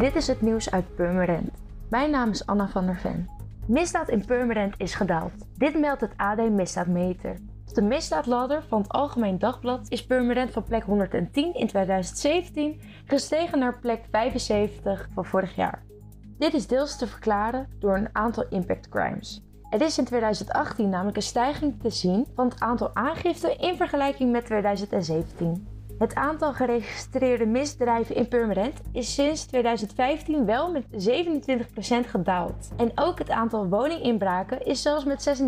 Dit 0.00 0.16
is 0.16 0.26
het 0.26 0.40
nieuws 0.40 0.70
uit 0.70 0.94
Purmerend. 0.94 1.50
Mijn 1.90 2.10
naam 2.10 2.30
is 2.30 2.46
Anna 2.46 2.68
van 2.68 2.86
der 2.86 2.96
Ven. 2.96 3.28
Misdaad 3.66 4.08
in 4.08 4.24
Purmerend 4.24 4.74
is 4.78 4.94
gedaald. 4.94 5.32
Dit 5.56 5.78
meldt 5.78 6.00
het 6.00 6.12
AD 6.16 6.50
Misdaadmeter. 6.50 7.36
Op 7.68 7.74
de 7.74 7.82
misdaadladder 7.82 8.62
van 8.68 8.80
het 8.80 8.90
Algemeen 8.90 9.38
Dagblad 9.38 9.86
is 9.88 10.06
Purmerend 10.06 10.50
van 10.50 10.62
plek 10.62 10.82
110 10.82 11.54
in 11.54 11.66
2017 11.66 12.80
gestegen 13.04 13.58
naar 13.58 13.78
plek 13.78 14.04
75 14.10 15.08
van 15.14 15.24
vorig 15.24 15.56
jaar. 15.56 15.82
Dit 16.38 16.54
is 16.54 16.66
deels 16.66 16.96
te 16.96 17.06
verklaren 17.06 17.68
door 17.78 17.96
een 17.96 18.08
aantal 18.12 18.44
impact 18.48 18.88
crimes. 18.88 19.42
Er 19.70 19.82
is 19.82 19.98
in 19.98 20.04
2018 20.04 20.88
namelijk 20.88 21.16
een 21.16 21.22
stijging 21.22 21.80
te 21.82 21.90
zien 21.90 22.26
van 22.34 22.48
het 22.48 22.60
aantal 22.60 22.94
aangiften 22.94 23.58
in 23.58 23.76
vergelijking 23.76 24.32
met 24.32 24.44
2017. 24.44 25.79
Het 26.00 26.14
aantal 26.14 26.52
geregistreerde 26.52 27.46
misdrijven 27.46 28.14
in 28.14 28.28
Purmerend 28.28 28.80
is 28.92 29.14
sinds 29.14 29.46
2015 29.46 30.44
wel 30.44 30.72
met 30.72 30.84
27% 31.08 32.08
gedaald. 32.08 32.68
En 32.76 32.92
ook 32.94 33.18
het 33.18 33.30
aantal 33.30 33.68
woninginbraken 33.68 34.66
is 34.66 34.82
zelfs 34.82 35.04
met 35.04 35.38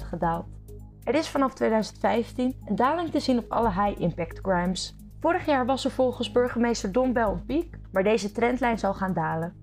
36% 0.00 0.06
gedaald. 0.08 0.46
Er 1.04 1.14
is 1.14 1.28
vanaf 1.28 1.54
2015 1.54 2.56
een 2.64 2.76
daling 2.76 3.10
te 3.10 3.20
zien 3.20 3.38
op 3.38 3.50
alle 3.52 3.70
high-impact 3.72 4.40
crimes. 4.40 4.96
Vorig 5.20 5.46
jaar 5.46 5.66
was 5.66 5.84
er 5.84 5.90
volgens 5.90 6.32
burgemeester 6.32 6.92
Don 6.92 7.12
Bel 7.12 7.32
een 7.32 7.44
piek, 7.44 7.78
maar 7.92 8.02
deze 8.02 8.32
trendlijn 8.32 8.78
zal 8.78 8.94
gaan 8.94 9.12
dalen. 9.12 9.54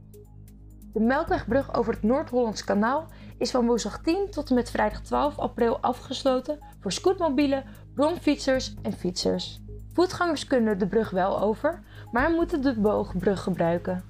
De 0.94 1.00
Melkwegbrug 1.00 1.76
over 1.76 1.94
het 1.94 2.04
Noord-Hollands 2.04 2.64
kanaal 2.64 3.08
is 3.38 3.52
van 3.52 3.66
woensdag 3.66 4.02
10 4.02 4.28
tot 4.30 4.50
en 4.50 4.56
met 4.56 4.72
vrijdag 4.72 5.02
12 5.02 5.40
april 5.40 5.80
afgesloten 5.80 6.60
voor 6.80 6.92
scootmobielen, 6.92 7.64
bromfietsers 7.94 8.74
en 8.82 8.94
fietsers. 8.94 9.64
Voetgangers 9.96 10.48
kunnen 10.48 10.78
de 10.78 10.88
brug 10.88 11.10
wel 11.10 11.42
over, 11.42 11.80
maar 12.12 12.32
moeten 12.32 12.62
de 12.62 12.80
boogbrug 12.80 13.44
gebruiken. 13.44 14.04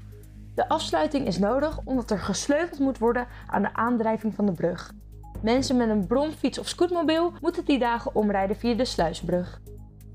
De 0.55 0.70
afsluiting 0.70 1.27
is 1.27 1.39
nodig 1.39 1.80
omdat 1.84 2.11
er 2.11 2.19
gesleuteld 2.19 2.80
moet 2.80 2.97
worden 2.97 3.27
aan 3.47 3.61
de 3.61 3.73
aandrijving 3.73 4.33
van 4.33 4.45
de 4.45 4.52
brug. 4.52 4.94
Mensen 5.42 5.77
met 5.77 5.89
een 5.89 6.08
bromfiets 6.08 6.59
of 6.59 6.67
scootmobiel 6.67 7.33
moeten 7.42 7.66
die 7.66 7.80
dagen 7.80 8.16
omrijden 8.16 8.55
via 8.55 8.73
de 8.73 8.86
sluisbrug. 8.86 9.61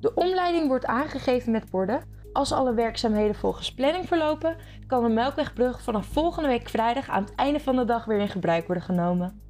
De 0.01 0.15
omleiding 0.15 0.69
wordt 0.69 0.87
aangegeven 0.87 1.53
met 1.53 1.71
borden. 1.71 2.03
Als 2.33 2.53
alle 2.53 2.75
werkzaamheden 2.75 3.35
volgens 3.35 3.75
planning 3.75 4.07
verlopen, 4.07 4.57
kan 4.87 5.03
de 5.03 5.09
Melkwegbrug 5.09 5.83
vanaf 5.83 6.07
volgende 6.07 6.49
week 6.49 6.69
vrijdag 6.69 7.09
aan 7.09 7.23
het 7.23 7.35
einde 7.35 7.61
van 7.61 7.77
de 7.77 7.85
dag 7.85 8.05
weer 8.05 8.21
in 8.21 8.29
gebruik 8.29 8.67
worden 8.67 8.85
genomen. 8.85 9.50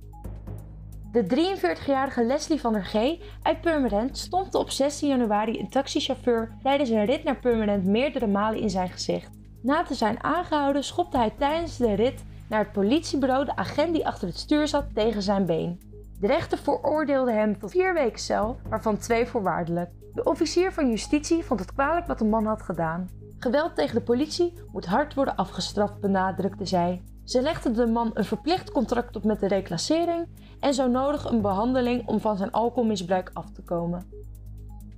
De 1.13 1.25
43-jarige 1.25 2.25
Leslie 2.25 2.61
van 2.61 2.73
der 2.73 2.85
G 2.85 2.95
uit 3.43 3.61
Purmerend 3.61 4.19
stompte 4.19 4.59
op 4.59 4.71
16 4.71 5.09
januari 5.09 5.59
een 5.59 5.69
taxichauffeur 5.69 6.57
tijdens 6.63 6.91
een 6.91 7.05
rit 7.05 7.25
naar 7.25 7.37
Purmerend 7.37 7.85
meerdere 7.85 8.27
malen 8.27 8.61
in 8.61 8.71
zijn 8.71 8.89
gezicht. 8.89 9.31
Na 9.63 9.83
te 9.83 9.95
zijn 9.95 10.23
aangehouden 10.23 10.85
schopte 10.85 11.17
hij 11.17 11.33
tijdens 11.39 11.77
de 11.77 11.95
rit 11.95 12.25
naar 12.49 12.59
het 12.59 12.73
politiebureau 12.73 13.45
de 13.45 13.57
agent 13.57 13.95
die 13.95 14.07
achter 14.07 14.29
het 14.29 14.39
stuur 14.39 14.69
zat 14.69 14.85
tegen 14.95 15.23
zijn 15.23 15.47
been. 15.47 15.81
De 16.21 16.27
rechter 16.27 16.59
veroordeelde 16.59 17.33
hem 17.33 17.59
tot 17.59 17.71
vier 17.71 17.95
weken 17.95 18.21
cel, 18.21 18.57
waarvan 18.69 18.99
twee 18.99 19.27
voorwaardelijk. 19.27 19.91
De 20.15 20.25
officier 20.25 20.73
van 20.73 20.91
justitie 20.91 21.45
vond 21.45 21.61
het 21.61 21.73
kwalijk 21.73 22.07
wat 22.07 22.19
de 22.19 22.25
man 22.25 22.47
had 22.47 22.63
gedaan. 22.63 23.09
Geweld 23.39 23.75
tegen 23.75 23.95
de 23.95 24.03
politie 24.03 24.55
moet 24.73 24.87
hard 24.87 25.15
worden 25.15 25.37
afgestraft, 25.37 26.01
benadrukte 26.01 26.67
zij. 26.67 27.03
Ze 27.31 27.43
legde 27.43 27.71
de 27.71 27.87
man 27.87 28.11
een 28.15 28.25
verplicht 28.25 28.71
contract 28.71 29.17
op 29.17 29.25
met 29.25 29.41
de 29.41 29.49
reclassering 29.49 30.29
en 30.61 30.75
zo 30.75 30.89
nodig 30.89 31.25
een 31.25 31.41
behandeling 31.41 32.07
om 32.07 32.21
van 32.21 32.37
zijn 32.37 32.51
alcoholmisbruik 32.51 33.31
af 33.33 33.51
te 33.51 33.63
komen. 33.63 34.07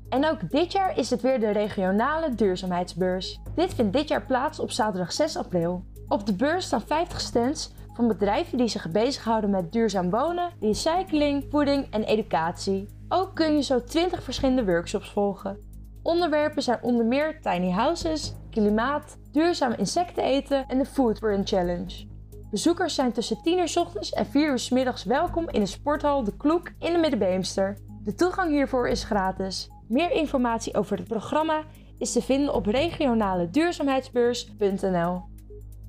En 0.09 0.29
ook 0.31 0.51
dit 0.51 0.73
jaar 0.73 0.99
is 0.99 1.11
het 1.11 1.21
weer 1.21 1.41
de 1.41 1.51
regionale 1.51 2.35
duurzaamheidsbeurs. 2.35 3.41
Dit 3.55 3.75
vindt 3.75 3.93
dit 3.93 4.09
jaar 4.09 4.27
plaats 4.27 4.59
op 4.59 4.71
zaterdag 4.71 5.13
6 5.13 5.37
april. 5.37 5.85
Op 6.09 6.27
de 6.27 6.35
beurs 6.35 6.65
staan 6.65 6.81
50 6.81 7.21
stands 7.21 7.73
van 7.95 8.09
bedrijven 8.09 8.59
die 8.59 8.69
zich 8.69 8.91
bezighouden 8.91 9.51
met 9.51 9.73
duurzaam 9.73 10.11
wonen, 10.11 10.51
recycling, 10.61 11.47
voeding 11.51 11.87
en 11.91 12.03
educatie. 12.03 12.87
Ook 13.09 13.35
kun 13.35 13.55
je 13.55 13.63
zo 13.63 13.85
20 13.85 14.23
verschillende 14.23 14.65
workshops 14.65 15.11
volgen. 15.11 15.59
Onderwerpen 16.03 16.63
zijn 16.63 16.83
onder 16.83 17.07
meer 17.07 17.41
tiny 17.41 17.71
houses, 17.71 18.35
klimaat, 18.51 19.17
duurzaam 19.33 19.73
insecten 19.73 20.25
eten 20.25 20.67
en 20.67 20.79
de 20.79 20.85
Food 20.85 21.19
Challenge. 21.45 22.11
Bezoekers 22.53 22.95
zijn 22.95 23.13
tussen 23.13 23.43
10 23.43 23.59
uur 23.59 23.69
s 23.69 23.77
ochtends 23.77 24.13
en 24.13 24.27
4 24.27 24.51
uur 24.51 24.59
s 24.59 24.71
middags 24.71 25.05
welkom 25.05 25.49
in 25.49 25.61
de 25.61 25.67
sporthal 25.67 26.25
De 26.25 26.37
Kloek 26.37 26.73
in 26.79 26.93
de 26.93 26.99
Middenbeemster. 26.99 27.79
De 28.05 28.15
toegang 28.15 28.51
hiervoor 28.51 28.89
is 28.89 29.05
gratis. 29.05 29.71
Meer 29.89 30.11
informatie 30.11 30.75
over 30.75 30.97
het 30.97 31.09
programma 31.09 31.63
is 31.99 32.13
te 32.13 32.23
vinden 32.23 32.55
op 32.55 32.67
regionaleduurzaamheidsbeurs.nl. 32.67 35.23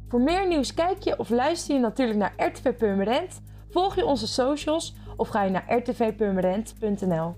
Voor 0.07 0.22
meer 0.22 0.47
nieuws 0.47 0.73
kijk 0.73 1.02
je 1.02 1.19
of 1.19 1.29
luister 1.29 1.75
je 1.75 1.81
natuurlijk 1.81 2.19
naar 2.19 2.34
RTV 2.38 2.73
Purmerend, 2.73 3.41
volg 3.69 3.96
je 3.96 4.06
onze 4.06 4.28
socials 4.28 4.96
of 5.18 5.28
ga 5.28 5.44
je 5.44 5.52
naar 5.52 5.78
rtvpurmerend.nl. 5.78 7.31